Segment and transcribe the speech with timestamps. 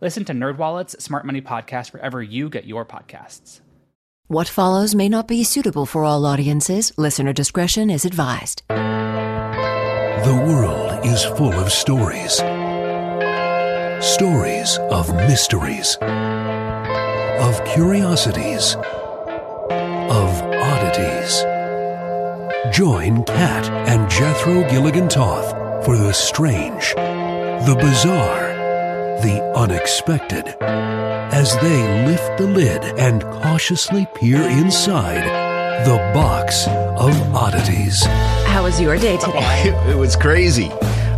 [0.00, 3.60] Listen to NerdWallet's Smart Money Podcast wherever you get your podcasts.
[4.28, 6.92] What follows may not be suitable for all audiences.
[6.96, 8.62] Listener discretion is advised.
[8.68, 12.34] The world is full of stories.
[14.04, 15.96] Stories of mysteries,
[17.40, 21.42] of curiosities, of oddities.
[22.76, 28.47] Join Kat and Jethro Gilligan Toth for the strange, the bizarre,
[29.22, 35.24] the unexpected as they lift the lid and cautiously peer inside
[35.86, 38.04] the box of oddities.
[38.46, 39.62] How was your day today?
[39.64, 40.70] It, it was crazy.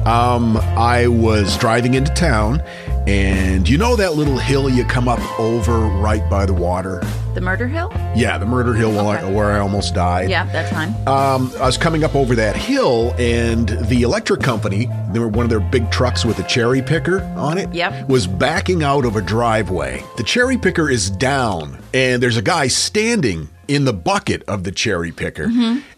[0.06, 2.62] Um, I was driving into town,
[3.06, 7.02] and you know that little hill you come up over right by the water?
[7.34, 7.90] The murder hill?
[8.16, 9.32] Yeah, the murder hill where I- Okay.
[9.34, 10.28] where I almost died.
[10.30, 10.88] Yeah, that's fine.
[11.06, 15.44] Um, I was coming up over that hill, and the electric company, they were one
[15.44, 18.08] of their big trucks with a cherry picker on it, Yep.
[18.08, 20.02] was backing out of a driveway.
[20.16, 24.72] The cherry picker is down, and there's a guy standing in the bucket of the
[24.72, 25.48] cherry picker.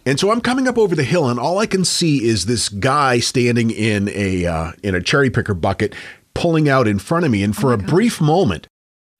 [0.05, 2.69] And so I'm coming up over the hill, and all I can see is this
[2.69, 5.95] guy standing in a uh, in a cherry picker bucket,
[6.35, 7.43] pulling out in front of me.
[7.43, 8.67] And oh for a brief moment,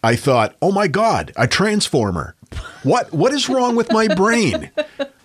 [0.03, 2.35] I thought, "Oh my God, a transformer!
[2.83, 4.69] What what is wrong with my brain?"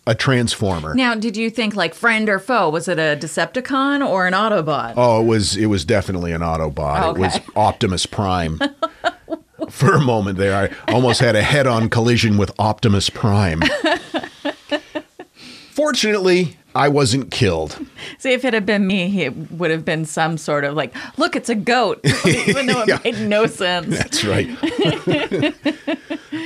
[0.06, 0.94] A transformer.
[0.94, 2.70] Now, did you think like friend or foe?
[2.70, 4.94] Was it a Decepticon or an Autobot?
[4.96, 7.14] Oh, it was it was definitely an Autobot.
[7.14, 8.58] It was Optimus Prime.
[9.68, 13.60] For a moment there, I almost had a head-on collision with Optimus Prime.
[15.72, 17.78] Fortunately, I wasn't killed.
[18.18, 21.34] See, if it had been me, it would have been some sort of like, look,
[21.34, 22.98] it's a goat, even though it Yeah.
[23.04, 23.96] made no sense.
[23.96, 24.48] That's right.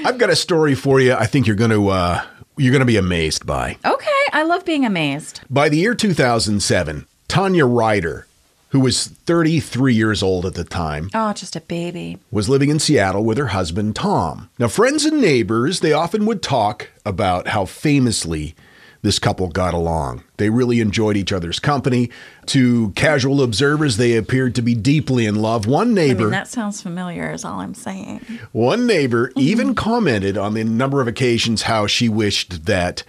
[0.05, 1.15] I've got a story for you.
[1.15, 2.23] I think you're going to uh,
[2.57, 3.77] you're going to be amazed by.
[3.85, 5.41] Okay, I love being amazed.
[5.51, 8.27] By the year 2007, Tanya Rider,
[8.71, 12.19] who was 33 years old at the time, Oh, just a baby.
[12.31, 14.51] was living in Seattle with her husband Tom.
[14.59, 18.55] Now, friends and neighbors, they often would talk about how famously
[19.03, 20.23] this couple got along.
[20.37, 22.11] They really enjoyed each other's company.
[22.47, 25.67] To casual observers, they appeared to be deeply in love.
[25.67, 28.21] One I neighbor, mean, that sounds familiar, is all I'm saying.
[28.53, 33.03] one neighbor even commented on the number of occasions how she wished that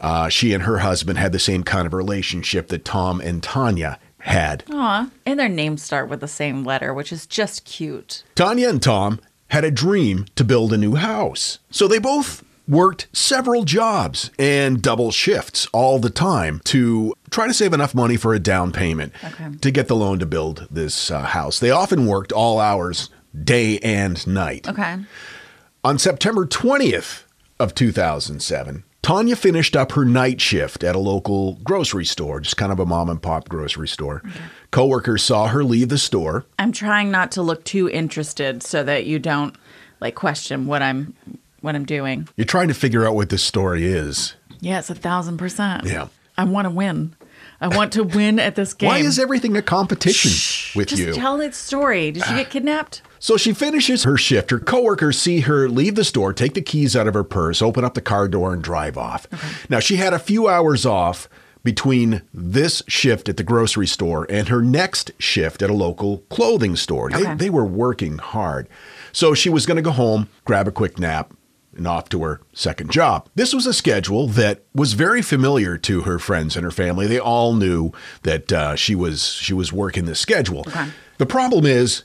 [0.00, 3.98] uh, she and her husband had the same kind of relationship that Tom and Tanya
[4.18, 4.64] had.
[4.70, 8.22] Aw, and their names start with the same letter, which is just cute.
[8.34, 11.58] Tanya and Tom had a dream to build a new house.
[11.70, 17.54] So they both worked several jobs and double shifts all the time to try to
[17.54, 19.12] save enough money for a down payment
[19.60, 21.58] to get the loan to build this uh, house.
[21.58, 23.10] They often worked all hours,
[23.42, 24.68] day and night.
[24.68, 24.96] Okay.
[25.82, 27.24] On September 20th
[27.60, 32.72] of 2007, Tanya finished up her night shift at a local grocery store, just kind
[32.72, 34.22] of a mom and pop grocery store.
[34.70, 39.04] Coworkers saw her leave the store I'm trying not to look too interested so that
[39.04, 39.54] you don't
[40.00, 41.14] like question what I'm
[41.64, 42.28] what I'm doing.
[42.36, 44.34] You're trying to figure out what this story is.
[44.60, 45.84] Yes, a thousand percent.
[45.84, 46.08] Yeah.
[46.36, 47.14] I want to win.
[47.60, 48.88] I want to win at this game.
[48.88, 51.12] Why is everything a competition with Just you?
[51.14, 52.10] tell its story.
[52.10, 53.02] Did she get kidnapped?
[53.18, 54.50] so she finishes her shift.
[54.50, 57.82] Her coworkers see her leave the store, take the keys out of her purse, open
[57.82, 59.26] up the car door, and drive off.
[59.70, 61.26] Now, she had a few hours off
[61.62, 66.76] between this shift at the grocery store and her next shift at a local clothing
[66.76, 67.08] store.
[67.08, 68.68] They, they were working hard.
[69.12, 71.32] So she was going to go home, grab a quick nap,
[71.76, 73.28] and off to her second job.
[73.34, 77.06] This was a schedule that was very familiar to her friends and her family.
[77.06, 77.92] They all knew
[78.22, 80.66] that uh, she was she was working this schedule.
[81.18, 82.04] The problem is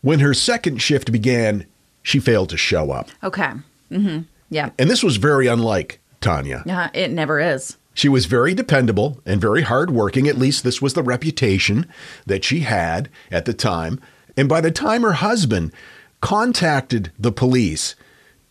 [0.00, 1.66] when her second shift began,
[2.02, 3.10] she failed to show up.
[3.22, 3.52] Okay.
[3.90, 4.20] Mm-hmm.
[4.50, 4.70] Yeah.
[4.78, 6.64] And this was very unlike Tanya.
[6.68, 7.76] Uh, it never is.
[7.94, 10.28] She was very dependable and very hardworking.
[10.28, 11.86] At least this was the reputation
[12.26, 14.00] that she had at the time.
[14.36, 15.72] And by the time her husband
[16.20, 17.94] contacted the police.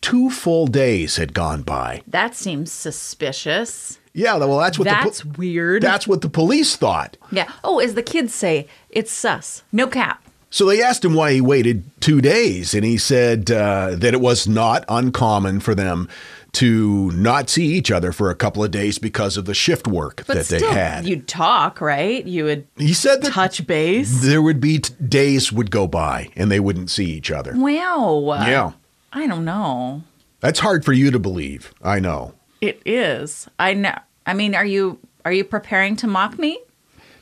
[0.01, 2.01] Two full days had gone by.
[2.07, 3.99] That seems suspicious.
[4.13, 5.81] Yeah, well, that's what That's the po- weird.
[5.83, 7.17] That's what the police thought.
[7.31, 7.51] Yeah.
[7.63, 9.63] Oh, as the kids say, it's sus.
[9.71, 10.23] No cap.
[10.49, 14.21] So they asked him why he waited two days, and he said uh, that it
[14.21, 16.07] was not uncommon for them
[16.53, 20.23] to not see each other for a couple of days because of the shift work
[20.25, 21.05] But that still, they had.
[21.05, 22.25] you'd talk, right?
[22.25, 24.21] You would he said that touch base.
[24.21, 27.51] there would be t- days would go by and they wouldn't see each other.
[27.55, 28.47] Wow.
[28.47, 28.71] Yeah,
[29.17, 30.03] I don't know.
[30.39, 31.73] that's hard for you to believe.
[31.81, 32.33] I know.
[32.61, 33.47] It is.
[33.59, 33.97] I know.
[34.25, 36.59] I mean, are you are you preparing to mock me?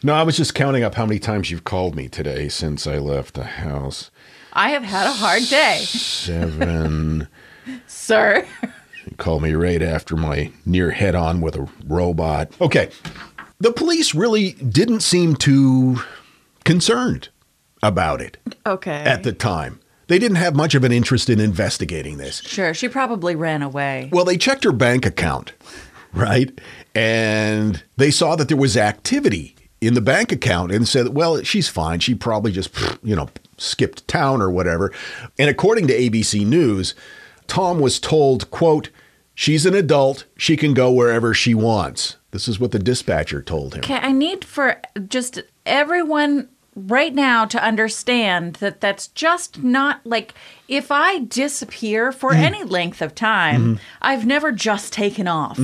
[0.03, 2.97] No, I was just counting up how many times you've called me today since I
[2.99, 4.11] left the house.
[4.53, 7.27] I have had a hard day, Seven.
[7.87, 8.45] sir.
[9.07, 12.51] You called me right after my near head on with a robot.
[12.61, 12.89] Okay.
[13.59, 15.97] The police really didn't seem too
[16.63, 17.29] concerned
[17.81, 18.91] about it Okay.
[19.03, 19.79] at the time.
[20.07, 22.41] They didn't have much of an interest in investigating this.
[22.41, 24.09] sure, she probably ran away.
[24.11, 25.53] Well, they checked her bank account,
[26.13, 26.51] right?
[26.93, 31.67] And they saw that there was activity in the bank account and said, well, she's
[31.67, 31.99] fine.
[31.99, 32.69] She probably just,
[33.03, 34.91] you know, skipped town or whatever.
[35.37, 36.95] And according to ABC News,
[37.47, 38.89] Tom was told, quote,
[39.33, 40.25] she's an adult.
[40.37, 42.17] She can go wherever she wants.
[42.31, 43.79] This is what the dispatcher told him.
[43.79, 50.33] Okay, I need for just everyone right now to understand that that's just not like
[50.67, 52.43] if I disappear for Mm-hmm.
[52.43, 55.59] any length of time, I've never just taken off.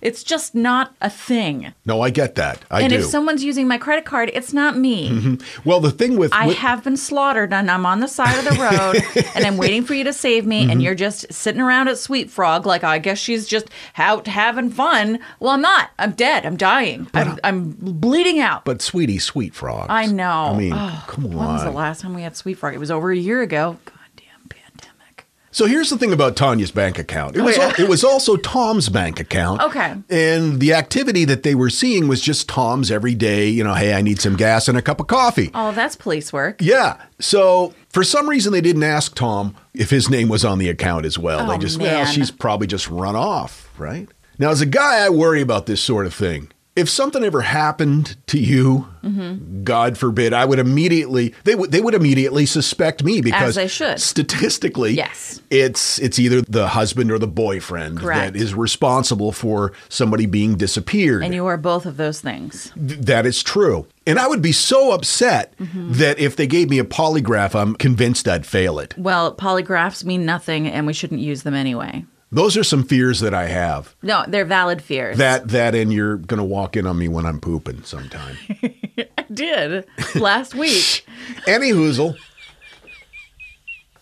[0.00, 1.74] It's just not a thing.
[1.84, 2.60] No, I get that.
[2.60, 2.74] Mm-hmm.
[2.74, 2.96] I and do.
[2.96, 3.04] Mm-hmm.
[3.04, 5.38] if someone's using my credit card, it's not me.
[5.66, 8.44] well, the thing with, I with- have been slaughtered and I'm on the side of
[8.44, 10.70] the road and I'm waiting for you to save me Mm-hmm.
[10.70, 14.70] and you're just sitting around at Sweet Frog like I guess she's just out having
[14.70, 15.18] fun.
[15.38, 15.90] Well, I'm not.
[15.98, 16.46] I'm dead.
[16.46, 17.08] I'm dying.
[17.12, 18.64] I'm, I'm bleeding out.
[18.64, 19.86] but sweetie, sweet Frog.
[19.90, 20.55] I know.
[20.56, 22.74] I mean, Oh, come When was the last time we had Sweet Frog?
[22.74, 23.78] It was over a year ago.
[23.84, 25.26] Goddamn pandemic.
[25.50, 27.36] So here's the thing about Tanya's bank account.
[27.36, 27.64] It was, yeah.
[27.76, 29.62] al- it was also Tom's bank account.
[29.62, 29.94] Okay.
[30.10, 33.94] And the activity that they were seeing was just Tom's every day, you know, hey,
[33.94, 35.50] I need some gas and a cup of coffee.
[35.54, 36.60] Oh, that's police work.
[36.60, 37.00] Yeah.
[37.20, 41.06] So for some reason, they didn't ask Tom if his name was on the account
[41.06, 41.46] as well.
[41.46, 44.08] they Oh, just, well, she's probably just run off, right?
[44.38, 46.50] Now, as a guy, I worry about this sort of thing.
[46.76, 49.62] If something ever happened to you, Mm-hmm.
[49.62, 54.00] God forbid, I would immediately they would they would immediately suspect me because they should.
[54.00, 55.40] statistically, Yes.
[55.48, 58.32] it's it's either the husband or the boyfriend Correct.
[58.34, 61.22] that is responsible for somebody being disappeared.
[61.22, 62.72] And you are both of those things.
[62.74, 63.86] Th- that is true.
[64.08, 65.92] And I would be so upset Mm-hmm.
[65.94, 68.98] that if they gave me a polygraph, I'm convinced I'd fail it.
[68.98, 72.04] Well, polygraphs mean nothing and we shouldn't use them anyway.
[72.32, 73.94] Those are some fears that I have.
[74.02, 75.16] No, they're valid fears.
[75.18, 78.36] That that and you're going to walk in on me when I'm pooping sometime.
[78.98, 79.86] I did
[80.16, 81.06] last week.
[81.46, 82.16] Any hoozle.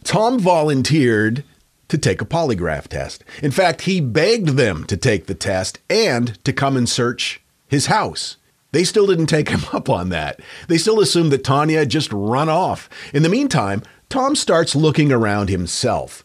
[0.05, 1.45] Tom volunteered
[1.89, 3.25] to take a polygraph test.
[3.43, 7.87] In fact, he begged them to take the test and to come and search his
[7.87, 8.37] house.
[8.73, 10.41] They still didn't take him up on that.
[10.69, 12.89] They still assumed that Tanya had just run off.
[13.13, 16.24] In the meantime, Tom starts looking around himself.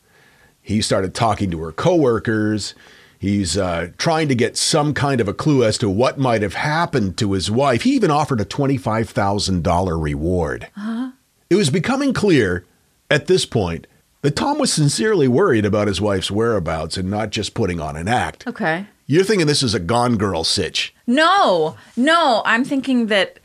[0.69, 2.75] He started talking to her coworkers.
[3.18, 6.54] He's uh, trying to get some kind of a clue as to what might have
[6.54, 7.81] happened to his wife.
[7.81, 10.68] He even offered a $25,000 reward.
[10.75, 11.13] Huh?
[11.50, 12.68] It was becoming clear
[13.10, 13.88] at this point
[14.21, 18.07] that Tom was sincerely worried about his wife's whereabouts and not just putting on an
[18.07, 18.45] act.
[18.45, 18.85] Okay.
[19.07, 20.94] You're thinking this is a Gone Girl sitch.
[21.07, 23.40] No, no, I'm thinking that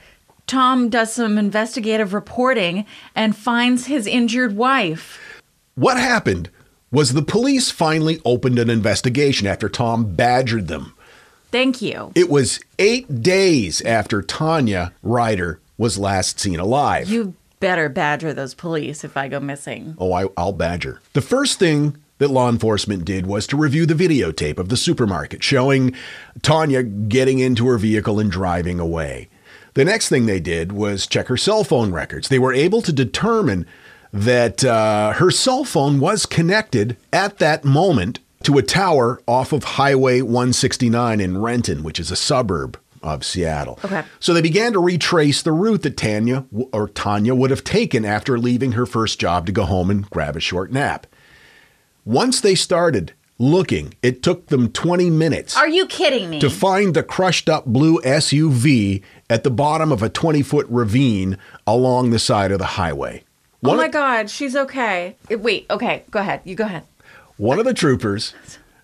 [0.47, 5.43] Tom does some investigative reporting and finds his injured wife.
[5.75, 6.50] What happened
[6.95, 10.95] was the police finally opened an investigation after Tom badgered them.
[11.51, 12.13] Thank you.
[12.15, 17.09] It was eight days after Tanya Rider was last seen alive.
[17.09, 19.97] You better badger those police if I go missing.
[19.99, 21.01] Oh, I, I'll badger.
[21.15, 25.43] The first thing that law enforcement did was to review the videotape of the supermarket
[25.43, 25.97] showing
[26.43, 29.29] Tanya getting into her vehicle and driving away.
[29.75, 32.29] The next thing they did was check her cell phone records.
[32.29, 33.67] They were able to determine
[34.14, 39.64] that uh, her cell phone was connected at that moment to a tower off of
[39.64, 43.78] Highway 169 in Renton, which is a suburb of Seattle.
[43.85, 44.04] Okay.
[44.21, 48.38] So they began to retrace the route that Tanya or Tanya would have taken after
[48.38, 51.09] leaving her first job to go home and grab a short nap.
[52.04, 56.38] Once they started looking, it took them 20 minutes Are you kidding me?
[56.38, 61.37] to find the crushed up blue SUV at the bottom of a 20 foot ravine
[61.66, 63.24] along the side of the highway.
[63.64, 65.16] Oh One, my God, she's okay.
[65.30, 66.40] Wait, okay, go ahead.
[66.44, 66.85] You go ahead.
[67.37, 68.35] one of the troopers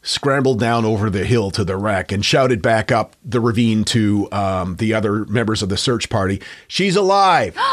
[0.02, 4.26] scrambled down over the hill to the wreck and shouted back up the ravine to
[4.32, 7.56] um, the other members of the search party, She's alive.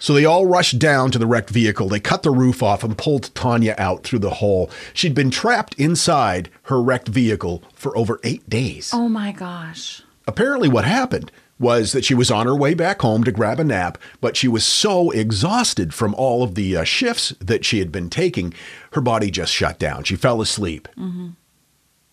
[0.00, 1.88] So they all rushed down to the wrecked vehicle.
[1.88, 4.68] They cut the roof off and pulled Tanya out through the hole.
[4.92, 8.90] She'd been trapped inside her wrecked vehicle for over eight days.
[8.92, 10.02] Oh my gosh.
[10.26, 13.64] Apparently, what happened was that she was on her way back home to grab a
[13.64, 17.92] nap, but she was so exhausted from all of the uh, shifts that she had
[17.92, 18.52] been taking,
[18.92, 20.04] her body just shut down.
[20.04, 20.88] She fell asleep.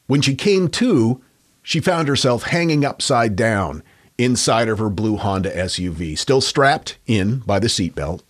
[0.07, 1.21] When she came to,
[1.63, 3.83] she found herself hanging upside down
[4.17, 8.21] inside of her blue Honda SUV, still strapped in by the seatbelt,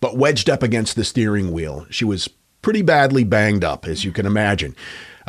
[0.00, 1.86] but wedged up against the steering wheel.
[1.90, 2.28] She was
[2.62, 4.74] pretty badly banged up, as you can imagine.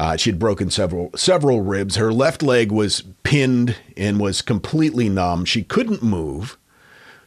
[0.01, 1.95] Uh, she had broken several several ribs.
[1.97, 5.45] Her left leg was pinned and was completely numb.
[5.45, 6.57] She couldn't move.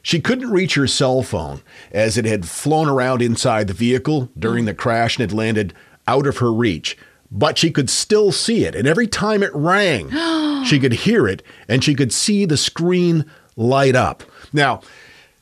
[0.02, 1.62] She couldn't reach her cell phone
[1.92, 5.72] as it had flown around inside the vehicle during the crash and had landed
[6.08, 6.98] out of her reach.
[7.30, 8.74] But she could still see it.
[8.74, 10.10] And every time it rang,
[10.64, 13.24] she could hear it and she could see the screen
[13.56, 14.24] light up.
[14.52, 14.80] Now,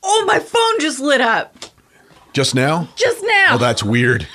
[0.03, 1.55] Oh, my phone just lit up.
[2.31, 2.89] just now?
[2.95, 3.55] Just now.
[3.55, 4.27] Oh, that's weird.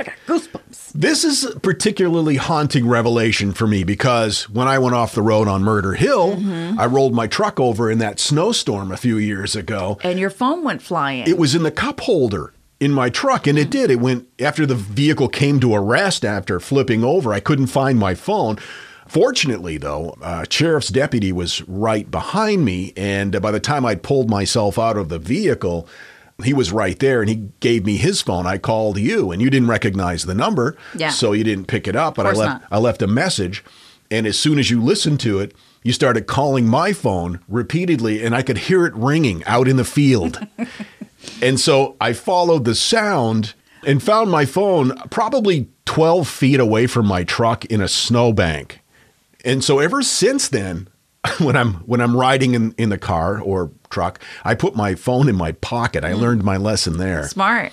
[0.00, 0.92] I got goosebumps.
[0.94, 5.46] This is a particularly haunting revelation for me because when I went off the road
[5.46, 6.80] on Murder Hill, mm-hmm.
[6.80, 9.98] I rolled my truck over in that snowstorm a few years ago.
[10.02, 11.28] And your phone went flying.
[11.28, 13.72] It was in the cup holder in my truck, and it mm.
[13.72, 13.90] did.
[13.90, 17.34] It went after the vehicle came to a rest after flipping over.
[17.34, 18.56] I couldn't find my phone.
[19.06, 24.30] Fortunately, though, a sheriff's deputy was right behind me, and by the time I'd pulled
[24.30, 25.86] myself out of the vehicle,
[26.44, 28.46] he was right there and he gave me his phone.
[28.46, 31.10] I called you, and you didn't recognize the number, Yeah.
[31.10, 32.14] so you didn't pick it up.
[32.14, 32.62] But I left not.
[32.70, 33.64] I left a message,
[34.10, 38.34] and as soon as you listened to it, you started calling my phone repeatedly, and
[38.34, 40.38] I could hear it ringing out in the field.
[41.42, 43.52] And so I followed the sound
[43.86, 48.80] and found my phone probably 12 feet away from my truck in a snowbank.
[49.44, 50.88] And so ever since then,
[51.38, 55.28] when I'm when I'm riding in, in the car or truck, I put my phone
[55.28, 56.04] in my pocket.
[56.04, 56.20] I mm.
[56.20, 57.28] learned my lesson there.
[57.28, 57.72] Smart.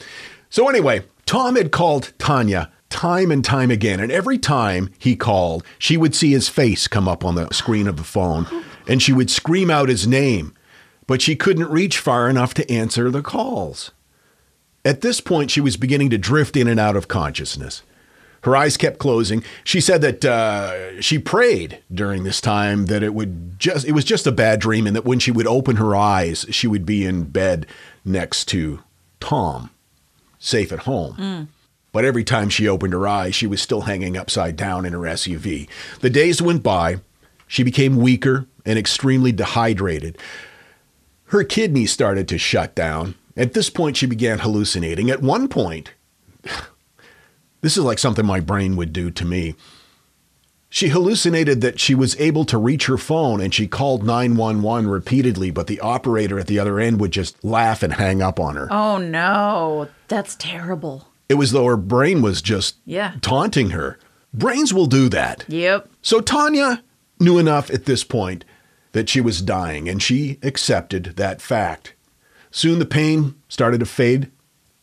[0.49, 5.63] So anyway, Tom had called Tanya time and time again, and every time he called,
[5.77, 8.47] she would see his face come up on the screen of the phone,
[8.87, 10.53] and she would scream out his name,
[11.05, 13.91] but she couldn't reach far enough to answer the calls.
[14.85, 17.83] At this point, she was beginning to drift in and out of consciousness.
[18.47, 19.43] Her eyes kept closing.
[19.65, 24.05] She said that uh, she prayed during this time that it would just it was
[24.05, 27.03] just a bad dream, and that when she would open her eyes, she would be
[27.05, 27.67] in bed
[28.05, 28.79] next to
[29.19, 29.69] Tom
[30.39, 31.49] safe at home.
[31.91, 34.99] But every time she opened her eyes, she was still hanging upside down in her
[34.99, 35.67] SUV.
[35.99, 37.01] The days went by.
[37.47, 40.17] She became weaker and extremely dehydrated.
[41.25, 43.15] Her kidneys started to shut down.
[43.35, 45.09] At this point, she began hallucinating.
[45.11, 45.91] At one point,
[47.61, 49.55] this is like something my brain would do to me.
[50.69, 55.49] She hallucinated that she was able to reach her phone and she called 911 repeatedly,
[55.49, 58.67] but the operator at the other end would just laugh and hang up on her.
[58.71, 61.07] Oh no, that's terrible.
[61.29, 63.13] It was though her brain was just Yeah.
[63.21, 63.97] taunting her.
[64.33, 65.45] Brains will do that.
[65.47, 65.89] Yep.
[66.01, 66.83] So Tanya
[67.19, 68.43] knew enough at this point
[68.91, 71.93] that she was dying, and she accepted that fact.
[72.51, 74.29] Soon the pain started to fade.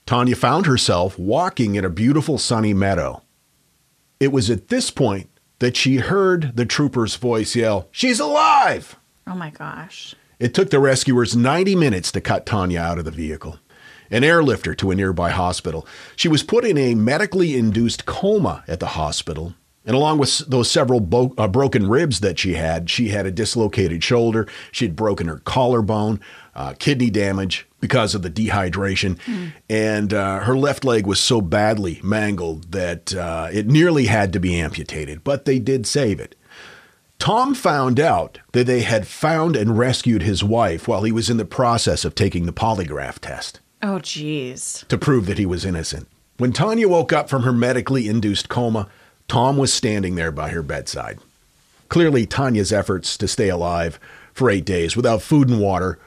[0.07, 3.23] Tanya found herself walking in a beautiful sunny meadow.
[4.21, 5.31] It was at this point
[5.61, 8.97] that she heard the trooper's voice yell, She's alive!
[9.27, 10.15] Oh my gosh.
[10.39, 13.59] It took the rescuers 90 minutes to cut Tanya out of the vehicle
[14.11, 15.87] and airlift her to a nearby hospital.
[16.17, 19.55] She was put in a medically induced coma at the hospital.
[19.87, 23.31] And along with those several bo- uh, broken ribs that she had, she had a
[23.31, 24.47] dislocated shoulder.
[24.73, 26.21] She had broken her collarbone,
[26.55, 29.19] uh, kidney damage because of the dehydration.
[29.69, 34.41] And uh, her left leg was so badly mangled that uh, it nearly had to
[34.41, 36.35] be amputated, but they did save it.
[37.19, 41.37] Tom found out that they had found and rescued his wife while he was in
[41.37, 44.87] the process of taking the polygraph test Oh jeez.
[44.89, 46.09] to prove that he was innocent.
[46.39, 48.89] When Tanya woke up from her medically induced coma,
[49.29, 51.19] Tom was standing there by her bedside.
[51.91, 54.01] Clearly, Tanya's efforts to stay alive
[54.33, 55.99] for eight days without food and water,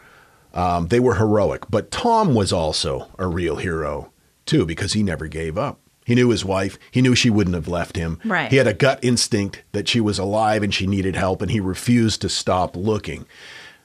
[0.54, 1.63] um, they were heroic.
[1.70, 4.12] But Tom was also a real hero,
[4.46, 5.80] too, because he never gave up.
[6.06, 6.77] He knew his wife.
[6.89, 8.20] He knew she wouldn't have left him.
[8.24, 8.50] Right.
[8.50, 11.60] He had a gut instinct that she was alive and she needed help, and he
[11.60, 13.25] refused to stop looking.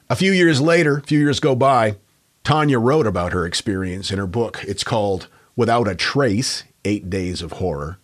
[0.09, 1.97] A few years later, a few years go by,
[2.45, 4.63] Tanya wrote about her experience in her book.
[4.67, 7.99] It's called Without a Trace Eight Days of Horror.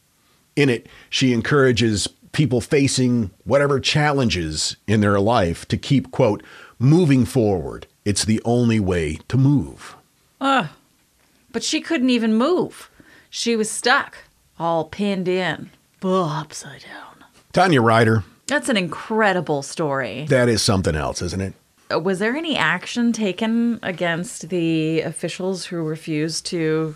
[0.57, 6.43] In it, she encourages people facing whatever challenges in their life to keep, quote,
[6.79, 7.87] moving forward.
[8.09, 9.95] It's the only way to move.
[10.41, 10.69] Ugh.
[11.53, 12.91] But she couldn't even move.
[13.29, 14.17] She was stuck,
[14.59, 15.69] all pinned in,
[16.03, 17.25] Ugh, upside down.
[17.53, 20.25] Tanya Rider, That's an incredible story.
[20.31, 21.55] that is something else, isn't it?
[21.93, 26.95] uh, was there any action taken against the officials who refused to?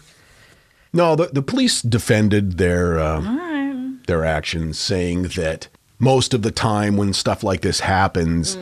[0.94, 6.96] No, the, the police defended their um, their actions, saying that most of the time
[6.96, 8.56] when stuff like this happens,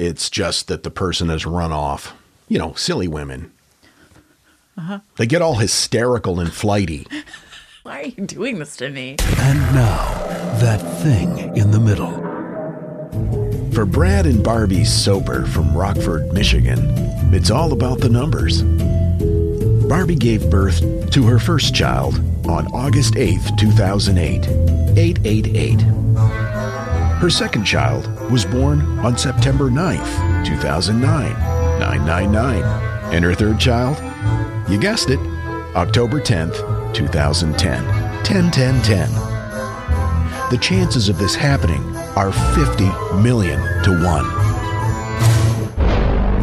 [0.00, 2.14] it's just that the person has run off.
[2.48, 3.52] You know, silly women.
[4.76, 5.00] Uh-huh.
[5.16, 7.06] They get all hysterical and flighty.
[7.82, 9.16] Why are you doing this to me?
[9.38, 10.14] And now,
[10.60, 12.12] that thing in the middle.
[13.72, 16.78] For Brad and Barbie Soper from Rockford, Michigan,
[17.34, 18.62] it's all about the numbers.
[19.86, 22.14] Barbie gave birth to her first child
[22.46, 24.46] on August 8th, 2008.
[24.98, 26.49] 888.
[27.20, 31.32] Her second child was born on September 9th, 2009.
[31.78, 32.62] 999.
[33.12, 33.98] And her third child?
[34.70, 35.18] You guessed it,
[35.76, 38.24] October 10th, 2010.
[38.24, 39.10] 10 10 10.
[40.50, 41.84] The chances of this happening
[42.16, 42.84] are 50
[43.20, 44.24] million to 1.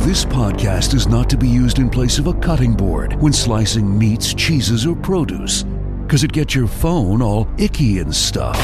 [0.08, 3.98] This podcast is not to be used in place of a cutting board when slicing
[3.98, 5.64] meats, cheeses, or produce,
[6.04, 8.58] because it gets your phone all icky and stuff.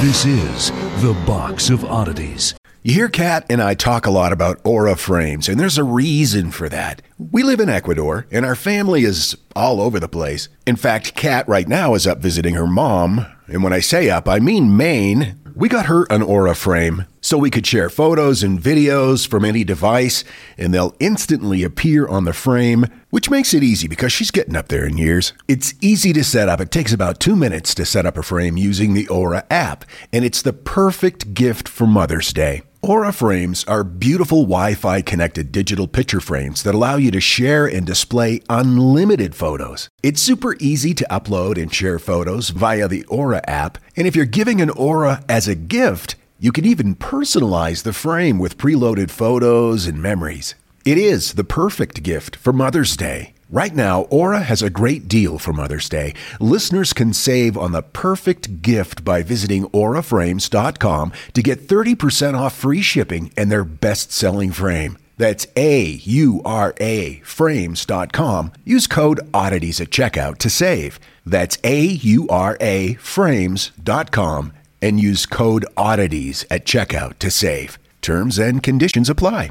[0.00, 2.54] This is The Box of Oddities.
[2.82, 6.50] You hear Kat and I talk a lot about aura frames, and there's a reason
[6.50, 7.02] for that.
[7.18, 10.48] We live in Ecuador, and our family is all over the place.
[10.66, 14.28] In fact, Kat right now is up visiting her mom, and when I say up,
[14.28, 15.36] I mean Maine.
[15.54, 19.64] We got her an aura frame so we could share photos and videos from any
[19.64, 20.22] device,
[20.56, 24.68] and they'll instantly appear on the frame, which makes it easy because she's getting up
[24.68, 25.32] there in years.
[25.48, 26.60] It's easy to set up.
[26.60, 30.24] It takes about two minutes to set up a frame using the Aura app, and
[30.24, 32.62] it's the perfect gift for Mother's Day.
[32.80, 37.66] Aura frames are beautiful Wi Fi connected digital picture frames that allow you to share
[37.66, 39.88] and display unlimited photos.
[40.04, 44.26] It's super easy to upload and share photos via the Aura app, and if you're
[44.26, 49.86] giving an Aura as a gift, you can even personalize the frame with preloaded photos
[49.86, 50.54] and memories.
[50.84, 53.34] It is the perfect gift for Mother's Day.
[53.50, 56.12] Right now, Aura has a great deal for Mother's Day.
[56.38, 62.82] Listeners can save on the perfect gift by visiting auraframes.com to get 30% off free
[62.82, 64.98] shipping and their best selling frame.
[65.16, 68.52] That's A U R A frames.com.
[68.66, 71.00] Use code oddities at checkout to save.
[71.24, 77.78] That's A U R A frames.com and use code oddities at checkout to save.
[78.02, 79.50] Terms and conditions apply.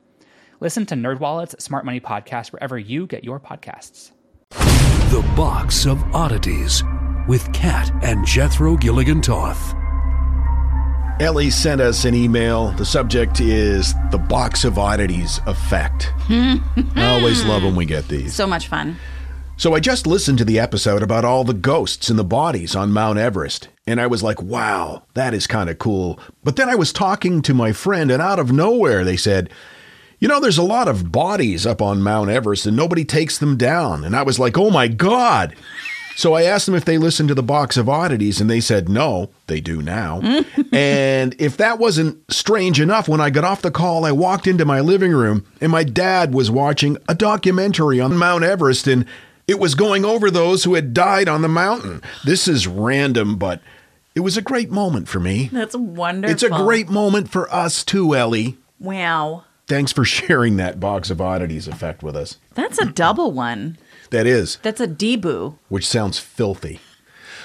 [0.61, 4.11] Listen to NerdWallet's Smart Money Podcast wherever you get your podcasts.
[4.51, 6.83] The Box of Oddities
[7.27, 9.73] with Kat and Jethro Gilligan Toth.
[11.19, 12.73] Ellie sent us an email.
[12.73, 16.13] The subject is the Box of Oddities effect.
[16.29, 16.61] I
[16.95, 18.35] always love when we get these.
[18.35, 18.97] So much fun.
[19.57, 22.93] So I just listened to the episode about all the ghosts and the bodies on
[22.93, 26.19] Mount Everest, and I was like, wow, that is kind of cool.
[26.43, 29.49] But then I was talking to my friend, and out of nowhere, they said,
[30.21, 33.57] you know, there's a lot of bodies up on Mount Everest, and nobody takes them
[33.57, 34.05] down.
[34.05, 35.55] And I was like, oh my God.
[36.15, 38.87] So I asked them if they listened to the Box of Oddities, and they said
[38.87, 40.21] no, they do now.
[40.71, 44.63] and if that wasn't strange enough, when I got off the call, I walked into
[44.63, 49.05] my living room, and my dad was watching a documentary on Mount Everest, and
[49.47, 52.03] it was going over those who had died on the mountain.
[52.23, 53.59] This is random, but
[54.13, 55.49] it was a great moment for me.
[55.51, 56.31] That's wonderful.
[56.31, 58.57] It's a great moment for us too, Ellie.
[58.79, 59.45] Wow.
[59.71, 62.37] Thanks for sharing that box of oddities effect with us.
[62.55, 63.77] That's a double one.
[64.09, 65.57] That is, That's a debut.
[65.69, 66.81] which sounds filthy.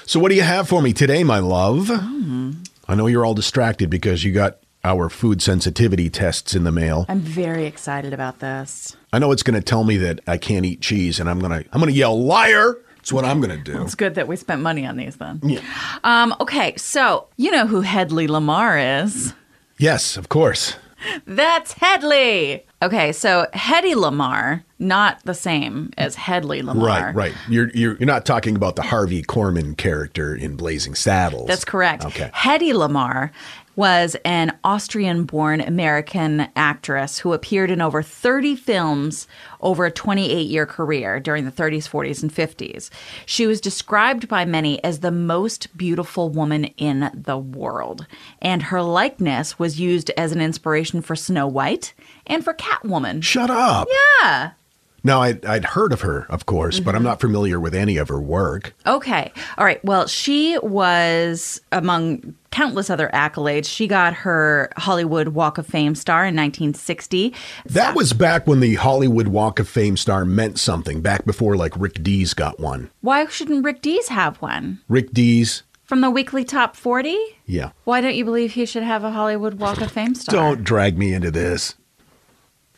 [0.06, 1.88] So, what do you have for me today, my love?
[1.88, 7.06] I know you're all distracted because you got our food sensitivity tests in the mail.
[7.08, 8.96] I'm very excited about this.
[9.12, 11.62] I know it's going to tell me that I can't eat cheese, and I'm gonna
[11.72, 12.74] I'm gonna yell liar.
[12.96, 13.82] That's what I'm gonna do.
[13.84, 15.38] It's good that we spent money on these then.
[15.44, 15.60] Yeah.
[16.02, 19.32] Um, okay, so you know who Hedley Lamarr is.
[19.78, 20.74] Yes, of course.
[21.26, 22.64] That's Hedley.
[22.82, 26.86] Okay, so Hedy Lamarr, not the same as Hedley Lamarr.
[26.86, 27.34] Right, right.
[27.48, 31.48] You're, you're you're not talking about the Harvey Korman character in Blazing Saddles.
[31.48, 32.04] That's correct.
[32.04, 32.30] Okay.
[32.34, 33.30] Hedy Lamarr
[33.76, 39.28] was an Austrian born American actress who appeared in over 30 films
[39.60, 42.90] over a 28 year career during the 30s, 40s, and 50s.
[43.26, 48.06] She was described by many as the most beautiful woman in the world,
[48.40, 51.92] and her likeness was used as an inspiration for Snow White
[52.26, 53.22] and for Catwoman.
[53.22, 53.86] Shut up.
[54.22, 54.52] Yeah.
[55.06, 57.04] Now, I'd, I'd heard of her, of course, but I'm Mm-hmm.
[57.08, 58.74] not familiar with any of her work.
[58.86, 59.32] Okay.
[59.56, 59.82] All right.
[59.84, 63.66] Well, she was among countless other accolades.
[63.66, 67.32] She got her Hollywood Walk of Fame star in 1960.
[67.66, 71.78] That was back when the Hollywood Walk of Fame star meant something, back before like
[71.78, 72.90] Rick Dees got one.
[73.00, 74.80] Why shouldn't Rick Dees have one?
[74.88, 77.16] Rick Dees, From the weekly top 40?
[77.44, 77.70] yeah.
[77.84, 80.34] Why don't you believe he should have a Hollywood Walk of Fame star?
[80.34, 81.76] Don't drag me into this.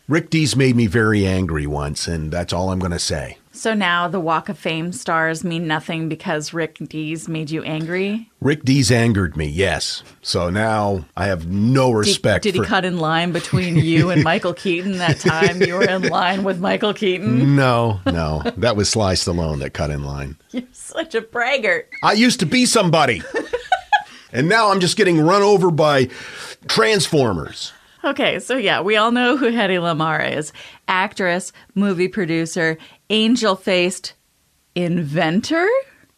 [0.08, 3.36] Rick Dees made me very angry once, and that's all I'm going to say.
[3.52, 8.30] So now the Walk of Fame stars mean nothing because Rick Dees made you angry?
[8.40, 10.02] Rick Dees angered me, yes.
[10.22, 12.66] So now I have no respect did he for.
[12.66, 16.58] cut in line between you and Michael Keaton that time you were in line with
[16.58, 17.54] Michael Keaton?
[17.54, 18.42] no, no.
[18.56, 20.36] That was Sly Stallone that cut in line.
[20.52, 21.90] You're such a braggart.
[22.02, 23.22] I used to be somebody.
[24.32, 26.08] and now I'm just getting run over by
[26.66, 27.72] Transformers.
[28.04, 30.52] Okay, so yeah, we all know who Hedy Lamarr is.
[30.86, 32.78] Actress, movie producer,
[33.10, 34.14] angel faced
[34.74, 35.68] inventor.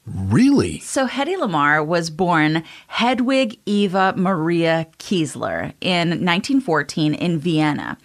[0.06, 0.78] Really?
[0.80, 7.96] So Hedy Lamarr was born Hedwig Eva Maria Kiesler in 1914 in Vienna.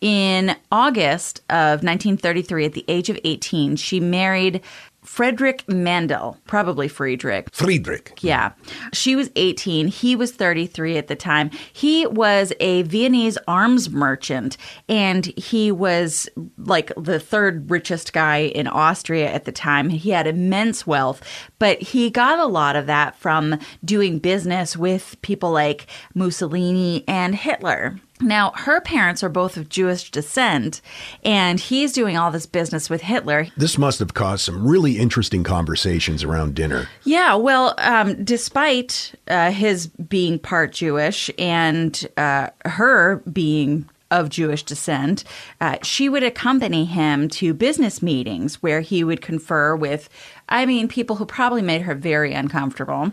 [0.00, 4.60] In August of 1933, at the age of 18, she married
[5.04, 7.48] Frederick Mandl, probably Friedrich.
[7.52, 8.18] Friedrich.
[8.22, 8.52] Yeah.
[8.92, 9.88] She was 18.
[9.88, 11.50] He was 33 at the time.
[11.72, 14.56] He was a Viennese arms merchant
[14.88, 19.90] and he was like the third richest guy in Austria at the time.
[19.90, 21.22] He had immense wealth,
[21.58, 27.34] but he got a lot of that from doing business with people like Mussolini and
[27.34, 28.00] Hitler.
[28.20, 30.80] Now, her parents are both of Jewish descent,
[31.24, 33.48] and he's doing all this business with Hitler.
[33.56, 36.88] This must have caused some really interesting conversations around dinner.
[37.02, 44.62] Yeah, well, um, despite uh, his being part Jewish and uh, her being of Jewish
[44.62, 45.24] descent,
[45.60, 50.08] uh, she would accompany him to business meetings where he would confer with,
[50.48, 53.12] I mean, people who probably made her very uncomfortable.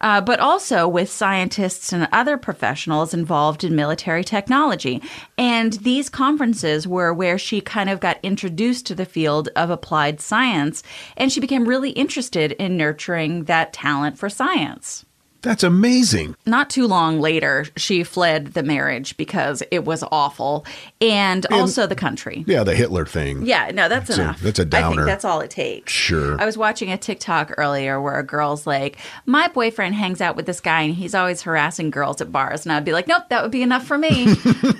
[0.00, 5.02] Uh, but also with scientists and other professionals involved in military technology.
[5.36, 10.20] And these conferences were where she kind of got introduced to the field of applied
[10.20, 10.82] science,
[11.16, 15.04] and she became really interested in nurturing that talent for science.
[15.42, 16.36] That's amazing.
[16.46, 20.66] Not too long later, she fled the marriage because it was awful,
[21.00, 22.44] and also the country.
[22.46, 23.46] Yeah, the Hitler thing.
[23.46, 24.40] Yeah, no, that's, That's a- enough.
[24.40, 24.96] that's a I downer.
[24.96, 25.92] think that's all it takes.
[25.92, 26.40] Sure.
[26.40, 30.46] I was watching a TikTok earlier where a girl's like, "My boyfriend hangs out with
[30.46, 33.42] this guy, and he's always harassing girls at bars." And I'd be like, "Nope, that
[33.42, 34.26] would be enough for me."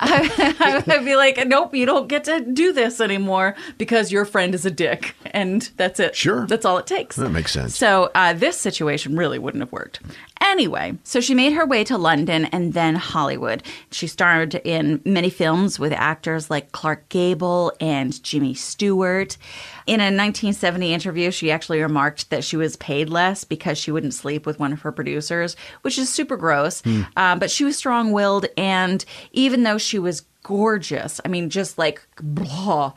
[0.00, 4.54] I, I'd be like, "Nope, you don't get to do this anymore because your friend
[4.54, 6.14] is a dick, and that's it.
[6.14, 6.46] Sure.
[6.46, 7.76] that's all it takes." That makes sense.
[7.76, 10.00] So uh, this situation really wouldn't have worked.
[10.40, 13.62] Anyway, so she made her way to London and then Hollywood.
[13.90, 19.36] She starred in many films with actors like Clark Gable and Jimmy Stewart.
[19.86, 24.14] In a 1970 interview, she actually remarked that she was paid less because she wouldn't
[24.14, 26.82] sleep with one of her producers, which is super gross.
[27.16, 31.20] Uh, but she was strong willed, and even though she was gorgeous.
[31.24, 32.94] I mean, just like blah.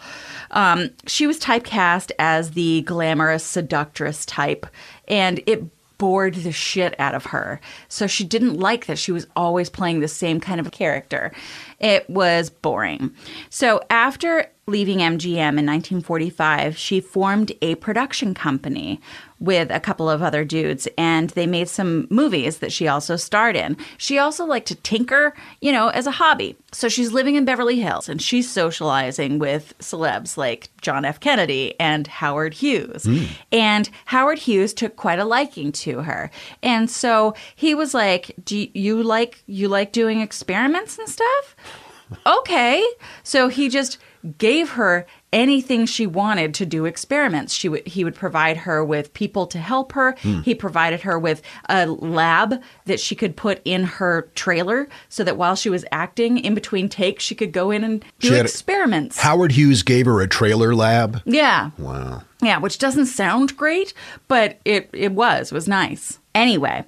[0.52, 4.66] Um, she was typecast as the glamorous seductress type,
[5.08, 5.64] and it
[6.04, 7.62] bored the shit out of her.
[7.88, 11.32] So she didn't like that she was always playing the same kind of character.
[11.80, 13.16] It was boring.
[13.50, 19.02] So after leaving MGM in 1945, she formed a production company
[19.44, 23.58] with a couple of other dudes and they made some movies that she also starred
[23.58, 23.76] in.
[23.98, 26.56] She also liked to tinker, you know, as a hobby.
[26.72, 31.20] So she's living in Beverly Hills and she's socializing with celebs like John F.
[31.20, 33.04] Kennedy and Howard Hughes.
[33.04, 33.26] Hmm.
[33.52, 36.32] And Howard Hughes took quite a liking to her.
[36.62, 41.56] And so he was like, "Do you like you like doing experiments and stuff?"
[42.26, 42.86] okay.
[43.24, 43.98] So he just
[44.38, 47.54] gave her anything she wanted to do experiments.
[47.54, 50.16] She would he would provide her with people to help her.
[50.22, 50.42] Hmm.
[50.42, 55.38] He provided her with a lab that she could put in her trailer so that
[55.38, 58.44] while she was acting in between takes she could go in and do had a-
[58.44, 59.20] experiments.
[59.20, 61.22] Howard Hughes gave her a trailer lab.
[61.26, 61.72] yeah.
[61.78, 62.24] Wow.
[62.42, 63.94] Yeah, which doesn't sound great,
[64.28, 65.52] but it, it was.
[65.52, 66.20] It was nice.
[66.36, 66.84] Anyway,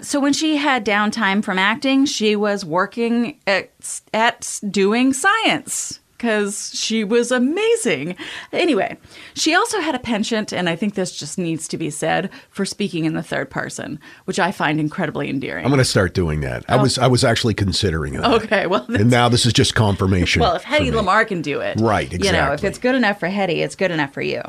[0.00, 3.70] so when she had downtime from acting, she was working at,
[4.12, 8.16] at doing science because she was amazing.
[8.52, 8.96] Anyway,
[9.34, 12.64] she also had a penchant, and I think this just needs to be said, for
[12.64, 15.64] speaking in the third person, which I find incredibly endearing.
[15.64, 16.64] I'm going to start doing that.
[16.68, 16.82] I oh.
[16.82, 18.24] was I was actually considering that.
[18.24, 18.36] Oh.
[18.36, 20.42] Okay, well, and now this is just confirmation.
[20.46, 20.92] Well, if Hedy.
[20.92, 22.28] Lamarr can do it, Right, Exactly.
[22.28, 24.42] You know, if it's good enough for Hedy, it's good enough for you.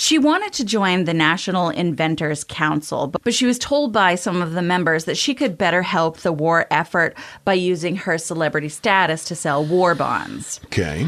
[0.00, 4.54] She wanted to join the National Inventors Council, but she was told by some of
[4.54, 9.26] the members that she could better help the war effort by using her celebrity status
[9.26, 10.58] to sell war bonds.
[10.64, 11.06] Okay.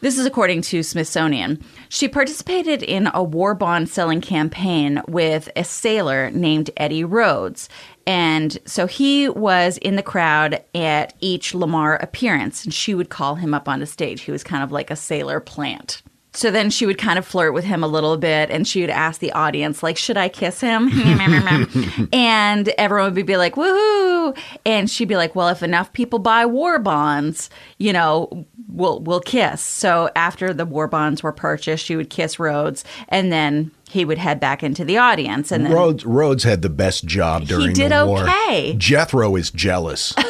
[0.00, 1.64] This is according to Smithsonian.
[1.88, 7.68] She participated in a war bond selling campaign with a sailor named Eddie Rhodes.
[8.08, 13.36] And so he was in the crowd at each Lamarr appearance, and she would call
[13.36, 14.22] him up on the stage.
[14.22, 16.02] He was kind of like a sailor plant.
[16.34, 18.90] So then she would kind of flirt with him a little bit, and she would
[18.90, 20.88] ask the audience, like, should I kiss him?
[22.12, 24.36] and everyone would be like, woohoo!
[24.64, 29.20] And she'd be like, well, if enough people buy war bonds, you know, we'll we'll
[29.20, 29.60] kiss.
[29.60, 34.18] So after the war bonds were purchased, she would kiss Rhodes, and then he would
[34.18, 35.52] head back into the audience.
[35.52, 38.22] And then Rhodes Rhodes had the best job during did the war.
[38.22, 38.74] okay.
[38.78, 40.14] Jethro is jealous.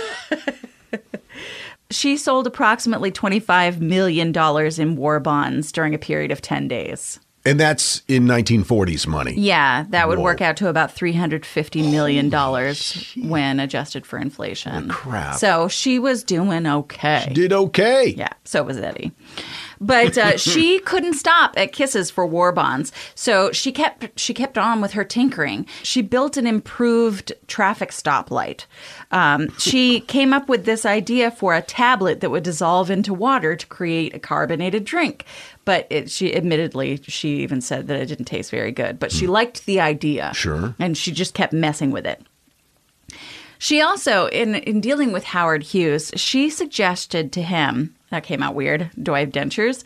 [1.93, 6.67] she sold approximately twenty five million dollars in war bonds during a period of ten
[6.69, 7.21] days.
[7.45, 9.35] and that's in 1940s money.
[9.37, 10.25] Yeah, that would Whoa.
[10.25, 14.89] work out to about three hundred fifty million dollars when adjusted for inflation.
[14.91, 15.37] crap.
[15.37, 17.31] So she was doing okay.
[17.33, 18.15] Did okay.
[18.17, 19.11] Yeah, so was Eddie.
[19.83, 24.57] But uh, she couldn't stop at kisses for war bonds, so she kept she kept
[24.57, 25.67] on with her tinkering.
[25.83, 28.65] She built an improved traffic stoplight.
[29.11, 33.57] Um, she came up with this idea for a tablet that would dissolve into water
[33.57, 35.25] to create a carbonated drink.
[35.65, 38.99] But it, she admittedly, she even said that it didn't taste very good.
[38.99, 40.75] But she liked the idea, Sure.
[40.79, 42.25] and she just kept messing with it.
[43.63, 48.57] She also, in, in dealing with Howard Hughes, she suggested to him, that came out
[48.57, 48.91] weird.
[49.01, 49.85] Do I have dentures?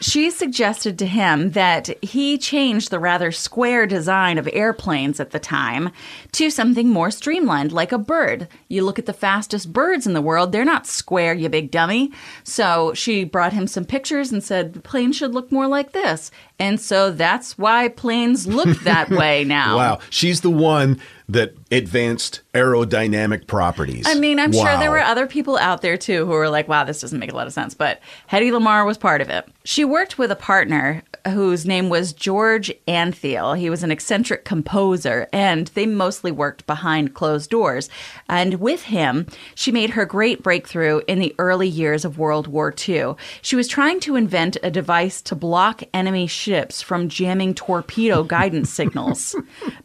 [0.00, 5.38] she suggested to him that he change the rather square design of airplanes at the
[5.38, 5.90] time
[6.32, 8.48] to something more streamlined, like a bird.
[8.68, 12.12] You look at the fastest birds in the world, they're not square, you big dummy.
[12.44, 16.30] So she brought him some pictures and said, the plane should look more like this.
[16.58, 19.76] And so that's why planes look that way now.
[19.76, 19.98] Wow.
[20.08, 24.04] She's the one that advanced aerodynamic properties.
[24.06, 26.84] I mean, I'm sure there were other people out there too who were like, wow,
[26.84, 27.74] this doesn't make a lot of sense.
[27.74, 29.46] But Hedy Lamarr was part of it.
[29.64, 33.58] She worked with a partner whose name was George Antheil.
[33.58, 37.88] He was an eccentric composer, and they mostly worked behind closed doors.
[38.28, 42.74] And with him, she made her great breakthrough in the early years of World War
[42.88, 43.14] II.
[43.42, 48.70] She was trying to invent a device to block enemy ships from jamming torpedo guidance
[48.70, 49.34] signals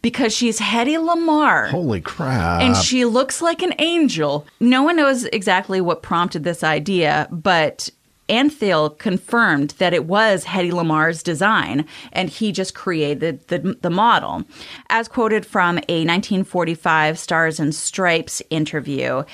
[0.02, 1.70] because she's Hedy Lamarr.
[1.70, 2.62] Holy crap.
[2.62, 4.46] And she looks like an angel.
[4.60, 7.90] No one knows exactly what prompted this idea, but
[8.32, 14.44] Antheil confirmed that it was Hedy Lamarr's design, and he just created the, the model.
[14.88, 19.24] As quoted from a 1945 Stars and Stripes interview,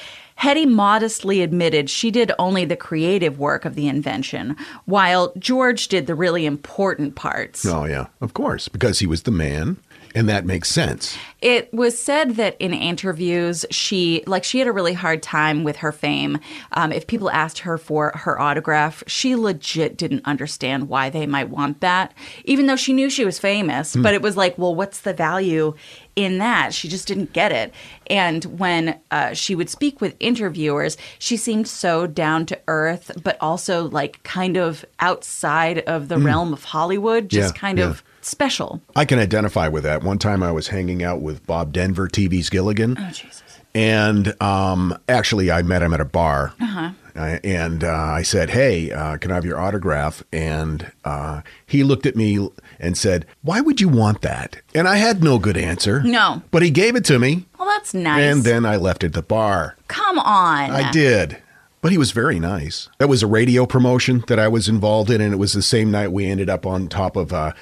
[0.41, 6.09] Hedy modestly admitted she did only the creative work of the invention, while George did
[6.09, 7.65] the really important parts.
[7.65, 8.07] Oh, yeah.
[8.21, 8.67] Of course.
[8.67, 9.77] Because he was the man.
[10.19, 11.17] And that makes sense.
[11.41, 15.77] It was said that in interviews, she like she had a really hard time with
[15.77, 16.41] her fame.
[16.73, 21.51] Um, if people asked her for her autograph, she legit didn't understand why they might
[21.51, 23.95] want that, even though she knew she was famous.
[23.95, 25.75] But it was like, well, what's the value
[26.17, 26.75] in that?
[26.75, 27.73] She just didn't get it.
[28.09, 33.37] And when uh, she would speak with interviewers, she seemed so down to earth, but
[33.41, 37.91] also like kind of outside of the realm of Hollywood, just Yeah, kind yeah.
[37.91, 38.81] of special.
[38.95, 40.03] I can identify with that.
[40.03, 42.97] One time I was hanging out with Bob Denver, TV's Gilligan.
[42.99, 43.43] Oh, Jesus.
[43.75, 46.55] And um, actually, I met him at a bar.
[46.61, 46.91] Uh-huh.
[47.15, 50.23] and uh, I said, Hey, uh, can I have your autograph?
[50.33, 52.49] And uh, he looked at me
[52.81, 54.61] and said, Why would you want that?
[54.75, 56.03] And I had no good answer.
[56.03, 56.43] No.
[56.51, 57.47] But he gave it to me.
[57.59, 58.21] Well, that's nice.
[58.23, 59.77] And then I left at the bar.
[59.89, 60.71] Come on.
[60.71, 61.39] I did.
[61.81, 62.89] But he was very nice.
[62.99, 65.93] That was a radio promotion that I was involved in, and it was the same
[65.93, 67.53] night we ended up on top of uh,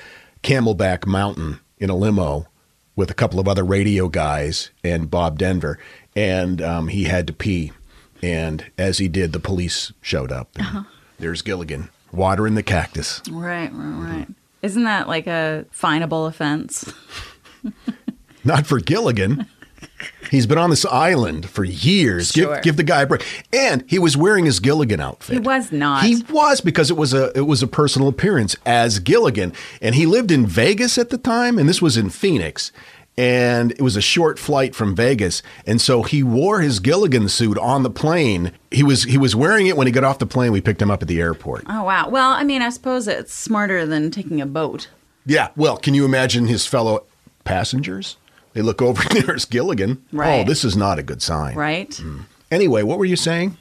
[0.46, 2.46] Camelback Mountain in a limo
[2.94, 5.76] with a couple of other radio guys and Bob Denver,
[6.14, 7.72] and um, he had to pee.
[8.22, 10.50] And as he did, the police showed up.
[10.54, 10.86] And
[11.18, 13.22] There's Gilligan watering the cactus.
[13.28, 14.28] Right, right, right.
[14.62, 16.94] Isn't that like a finable offense?
[18.44, 19.48] Not for Gilligan.
[20.30, 22.30] He's been on this island for years.
[22.30, 22.54] Sure.
[22.56, 23.24] Give give the guy a break.
[23.52, 25.34] And he was wearing his Gilligan outfit.
[25.34, 26.04] He was not.
[26.04, 30.06] He was because it was a it was a personal appearance as Gilligan, and he
[30.06, 32.72] lived in Vegas at the time, and this was in Phoenix,
[33.16, 37.56] and it was a short flight from Vegas, and so he wore his Gilligan suit
[37.58, 38.52] on the plane.
[38.70, 40.52] He was he was wearing it when he got off the plane.
[40.52, 41.64] We picked him up at the airport.
[41.68, 42.08] Oh wow.
[42.08, 44.88] Well, I mean, I suppose it's smarter than taking a boat.
[45.24, 45.48] Yeah.
[45.56, 47.04] Well, can you imagine his fellow
[47.44, 48.16] passengers?
[48.56, 50.02] They look over and there's Gilligan.
[50.18, 51.54] Oh, this is not a good sign.
[51.54, 51.94] Right?
[51.94, 52.22] Hmm.
[52.50, 53.58] Anyway, what were you saying?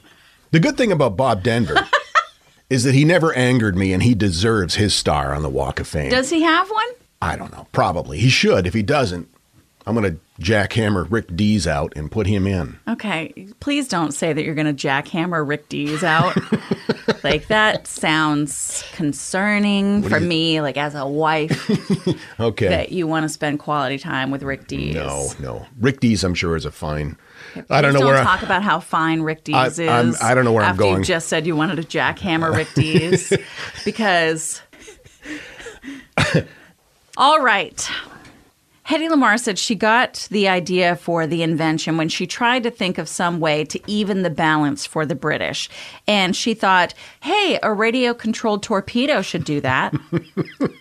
[0.52, 1.86] The good thing about Bob Denver
[2.70, 5.86] is that he never angered me and he deserves his star on the Walk of
[5.86, 6.08] Fame.
[6.10, 6.86] Does he have one?
[7.20, 7.66] I don't know.
[7.72, 8.18] Probably.
[8.18, 8.66] He should.
[8.66, 9.28] If he doesn't,
[9.86, 12.78] I'm going to jackhammer Rick Dees out and put him in.
[12.88, 13.48] Okay.
[13.60, 16.36] Please don't say that you're going to jackhammer Rick Dees out.
[17.24, 21.70] like that sounds concerning for me, like as a wife,
[22.40, 22.68] Okay.
[22.68, 24.94] that you want to spend quality time with Rick Dees.
[24.94, 25.66] no, no.
[25.80, 27.16] Rick Dees, I'm sure, is a fine.
[27.70, 28.16] I don't know where.
[28.18, 29.78] I- talk about how fine Rick Dees I- is.
[29.80, 30.98] I'm- I don't know where I'm going.
[30.98, 33.32] You just said you wanted to jackhammer Rick Dees
[33.84, 34.60] because.
[37.16, 37.88] All right.
[38.88, 42.98] Hedy Lamarr said she got the idea for the invention when she tried to think
[42.98, 45.68] of some way to even the balance for the British.
[46.06, 49.92] And she thought, hey, a radio controlled torpedo should do that.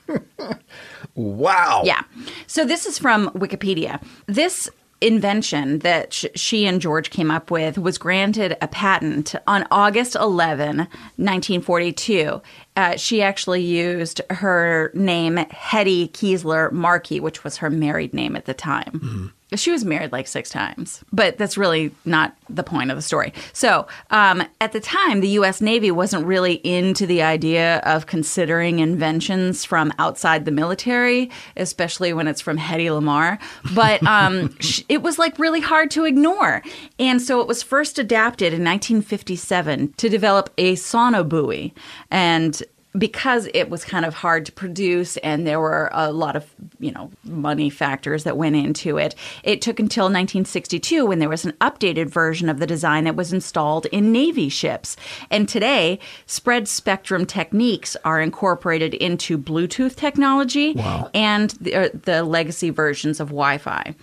[1.15, 1.81] wow.
[1.83, 2.03] Yeah.
[2.45, 4.03] So this is from Wikipedia.
[4.27, 4.69] This
[5.05, 10.15] invention that sh- she and George came up with was granted a patent on August
[10.15, 12.41] 11, 1942.
[12.75, 18.45] Uh, she actually used her name Hedy Kiesler Markey, which was her married name at
[18.45, 19.33] the time.
[19.55, 23.33] She was married like six times, but that's really not the point of the story.
[23.53, 25.61] So, um, at the time, the U.S.
[25.61, 32.27] Navy wasn't really into the idea of considering inventions from outside the military, especially when
[32.27, 33.39] it's from Hedy Lamarr.
[33.73, 34.55] But um,
[34.89, 36.61] it was like really hard to ignore.
[36.99, 41.71] And so it was first adapted in 1957 to develop a sonobuoy.
[42.11, 42.61] And
[42.97, 46.45] because it was kind of hard to produce and there were a lot of
[46.79, 51.45] you know money factors that went into it it took until 1962 when there was
[51.45, 54.95] an updated version of the design that was installed in navy ships.
[55.29, 60.75] And today spread spectrum techniques are incorporated into bluetooth technology
[61.13, 63.95] and the, uh, the legacy versions of wi-fi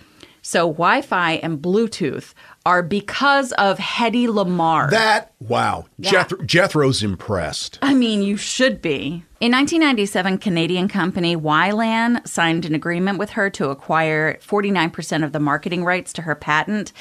[0.43, 2.33] so wi-fi and bluetooth
[2.65, 5.85] are because of Hedy Lamarr That, wow.
[5.99, 7.79] Jeth- Jethro's impressed.
[7.81, 9.23] I mean, you should be.
[9.41, 15.39] In 1997, Canadian company Wi-LAN signed an agreement with her to acquire 49% of the
[15.39, 16.93] marketing rights to her patent.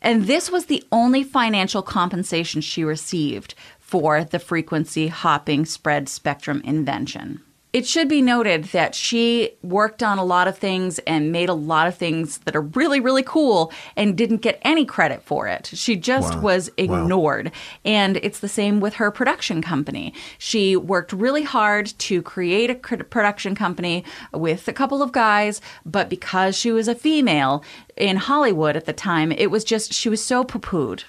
[0.00, 6.62] And this was the only financial compensation she received for the frequency hopping spread spectrum
[6.64, 7.42] invention.
[7.72, 11.54] It should be noted that she worked on a lot of things and made a
[11.54, 15.70] lot of things that are really, really cool and didn't get any credit for it.
[15.72, 16.40] She just Wow.
[16.40, 16.74] was Wow.
[17.02, 17.52] ignored.
[17.84, 20.12] And it's the same with her production company.
[20.36, 26.08] She worked really hard to create a production company with a couple of guys, but
[26.08, 27.62] because she was a female
[27.96, 31.04] in Hollywood at the time, it was just, she was so poo pooed.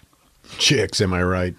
[0.59, 1.55] Chicks, am I right?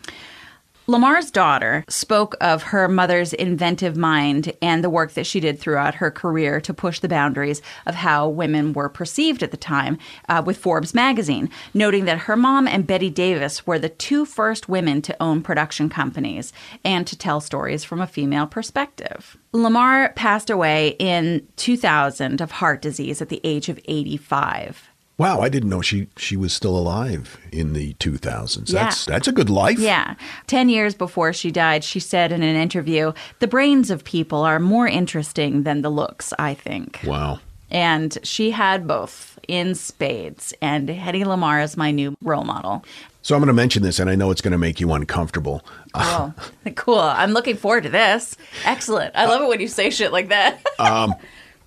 [0.88, 5.94] Lamarr's daughter spoke of her mother's inventive mind and the work that she did throughout
[5.96, 9.96] her career to push the boundaries of how women were perceived at the time
[10.28, 14.68] uh, with Forbes magazine, noting that her mom and Bette Davis were the two first
[14.68, 16.52] women to own production companies
[16.84, 19.36] and to tell stories from a female perspective.
[19.52, 24.91] Lamarr passed away in 2000 of heart disease at the age of 85.
[25.18, 28.72] Wow, I didn't know she she was still alive in the 2000s.
[28.72, 28.84] Yeah.
[28.84, 29.78] That's that's a good life.
[29.78, 30.14] Yeah.
[30.46, 34.58] 10 years before she died, she said in an interview, The brains of people are
[34.58, 37.00] more interesting than the looks, I think.
[37.04, 37.40] Wow.
[37.70, 40.52] And she had both in spades.
[40.60, 42.84] And Hedy Lamarr is my new role model.
[43.22, 45.64] So I'm going to mention this, and I know it's going to make you uncomfortable.
[45.94, 46.34] Oh,
[46.74, 46.98] cool.
[46.98, 48.36] I'm looking forward to this.
[48.64, 49.14] Excellent.
[49.14, 50.60] I love it when you say shit like that.
[50.78, 51.14] Um,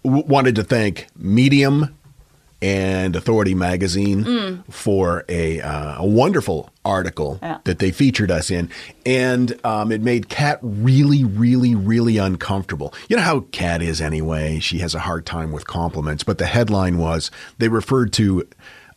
[0.04, 1.96] w- wanted to thank Medium
[2.66, 7.60] and Authority Magazine for a, uh, a wonderful article Yeah.
[7.66, 8.72] that they featured us in,
[9.06, 12.92] and um, it made Kat really, really, really uncomfortable.
[13.08, 16.24] You know how Kat is anyway; she has a hard time with compliments.
[16.24, 18.48] But the headline was they referred to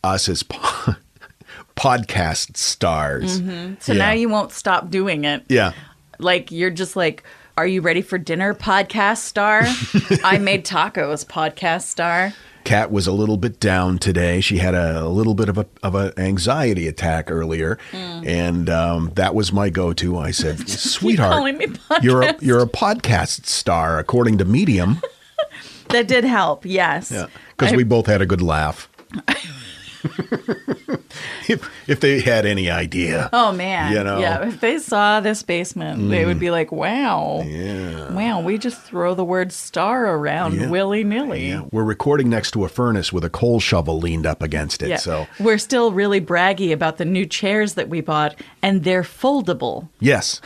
[0.03, 0.95] us as po-
[1.75, 3.37] podcast stars.
[3.79, 3.99] so Yeah.
[3.99, 5.43] now you won't stop doing it.
[5.49, 5.73] yeah.
[6.21, 7.23] Like, you're just like,
[7.55, 9.61] Are you ready for dinner, podcast star?
[10.23, 12.33] I made tacos, podcast star.
[12.63, 14.41] Kat was a little bit down today.
[14.41, 19.33] She had a, little bit of a of an anxiety attack earlier, and um, that
[19.33, 20.17] was my go-to.
[20.17, 21.67] I said, "Sweetheart, me
[22.01, 22.41] you're a podcast.
[22.41, 25.01] you're a podcast star, according to Medium."
[25.89, 26.67] That did help.
[26.67, 27.09] Yes.
[27.57, 28.87] Because I- we both had a good laugh.
[31.47, 33.91] if if they had any idea, Oh man.
[33.93, 34.19] You know.
[34.19, 34.47] Yeah.
[34.47, 38.11] If they saw this basement, they would be like, "Wow, yeah.
[38.13, 40.69] wow, we just throw the word star around Yeah.
[40.69, 44.41] willy nilly." Yeah, we're recording next to a furnace with a coal shovel leaned up
[44.41, 44.99] against it.
[44.99, 49.89] So we're still really braggy about the new chairs that we bought, and they're foldable.
[49.99, 50.41] yes,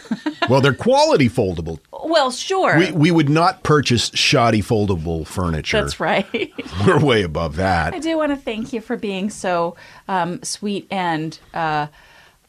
[0.49, 1.79] well, they're quality foldable.
[2.05, 2.77] Well, sure.
[2.77, 5.81] We we would not purchase shoddy foldable furniture.
[5.81, 6.51] That's right.
[6.85, 7.93] We're way above that.
[7.93, 9.75] I do want to thank you for being so
[10.07, 11.87] um, sweet and uh,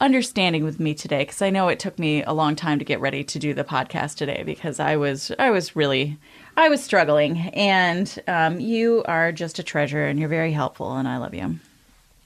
[0.00, 3.00] understanding with me today, because I know it took me a long time to get
[3.00, 6.16] ready to do the podcast today, because I was I was really
[6.56, 11.08] I was struggling, and um, you are just a treasure, and you're very helpful, and
[11.08, 11.58] I love you.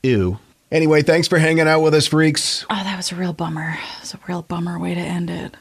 [0.02, 0.38] Ew.
[0.70, 2.66] Anyway, thanks for hanging out with us, freaks.
[2.68, 3.78] Oh, that was a real bummer.
[4.02, 5.56] It's a real bummer way to end it.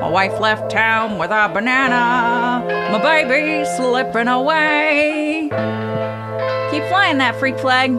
[0.00, 2.64] My wife left town with a banana.
[2.90, 5.50] My baby slipping away.
[6.70, 7.96] Keep flying that freak flag.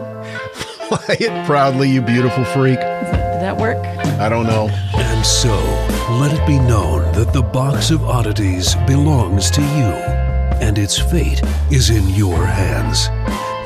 [0.88, 2.78] Fly it proudly, you beautiful freak.
[2.78, 3.76] Did that work?
[4.18, 4.68] I don't know.
[4.94, 5.54] And so,
[6.20, 9.92] let it be known that the box of oddities belongs to you,
[10.60, 13.08] and its fate is in your hands.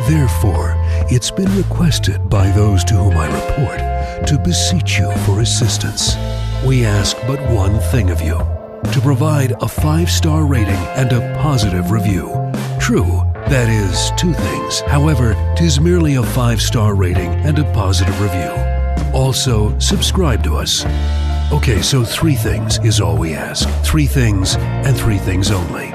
[0.08, 0.74] Therefore,
[1.10, 6.16] it's been requested by those to whom I report to beseech you for assistance.
[6.64, 8.38] We ask but one thing of you
[8.92, 12.30] to provide a five star rating and a positive review.
[12.80, 14.80] True, that is two things.
[14.80, 18.50] However, tis merely a five star rating and a positive review.
[19.14, 20.84] Also, subscribe to us.
[21.52, 23.68] Okay, so three things is all we ask.
[23.84, 25.86] Three things and three things only.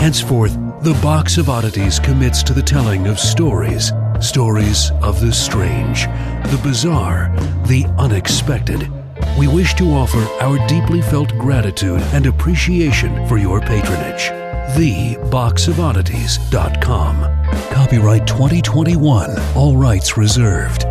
[0.00, 3.92] Henceforth, the Box of Oddities commits to the telling of stories.
[4.20, 6.06] Stories of the strange,
[6.50, 7.32] the bizarre,
[7.66, 8.90] the unexpected.
[9.38, 14.45] We wish to offer our deeply felt gratitude and appreciation for your patronage.
[14.74, 17.20] TheBoxOfOddities.com.
[17.70, 19.30] Copyright 2021.
[19.54, 20.84] All rights reserved.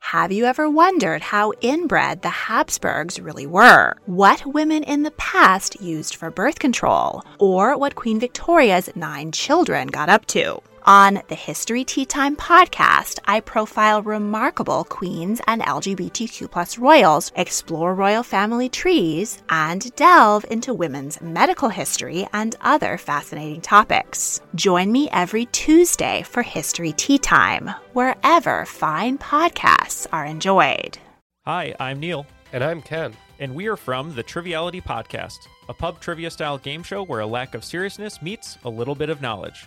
[0.00, 3.94] Have you ever wondered how inbred the Habsburgs really were?
[4.06, 7.22] What women in the past used for birth control?
[7.38, 10.62] Or what Queen Victoria's nine children got up to?
[10.86, 17.92] On the History Tea Time podcast, I profile remarkable queens and LGBTQ plus royals, explore
[17.92, 24.40] royal family trees, and delve into women's medical history and other fascinating topics.
[24.54, 30.98] Join me every Tuesday for History Tea Time, wherever fine podcasts are enjoyed.
[31.46, 33.12] Hi, I'm Neil, And I'm Ken.
[33.40, 35.36] and we are from the Triviality Podcast,
[35.68, 39.10] a pub trivia style game show where a lack of seriousness meets a little bit
[39.10, 39.66] of knowledge.